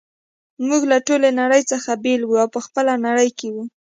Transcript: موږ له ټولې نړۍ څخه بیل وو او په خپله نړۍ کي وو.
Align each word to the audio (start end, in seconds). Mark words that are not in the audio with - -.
موږ 0.67 0.81
له 0.91 0.97
ټولې 1.07 1.29
نړۍ 1.41 1.61
څخه 1.71 1.91
بیل 2.03 2.21
وو 2.25 2.37
او 2.43 2.47
په 2.55 2.59
خپله 2.65 2.93
نړۍ 3.07 3.29
کي 3.39 3.49
وو. 3.53 3.63